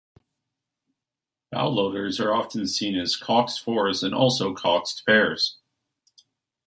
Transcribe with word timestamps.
Bowloaders 1.53 2.19
are 2.19 2.33
often 2.33 2.65
seen 2.67 2.97
as 2.97 3.15
coxed 3.15 3.61
fours 3.63 4.01
and 4.01 4.15
also 4.15 4.51
coxed 4.51 5.05
pairs. 5.05 5.59